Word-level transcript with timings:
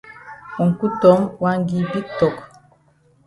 Uncle 0.63 0.91
Tom 1.01 1.19
wan 1.41 1.59
gi 1.67 1.79
big 1.91 2.07
tok. 2.19 2.37